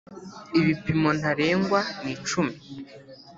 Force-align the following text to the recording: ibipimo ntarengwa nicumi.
ibipimo 0.59 1.09
ntarengwa 1.19 1.79
nicumi. 2.03 2.55